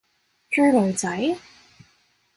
[0.49, 1.37] 追女仔？